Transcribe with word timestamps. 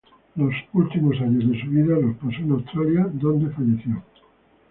Los 0.35 0.51
últimos 0.73 1.15
años 1.21 1.47
de 1.47 1.61
su 1.61 1.67
vida 1.67 1.93
los 1.95 2.15
pasó 2.17 2.37
en 2.39 2.51
Australia 2.53 3.07
donde 3.13 3.51
falleció. 3.53 4.03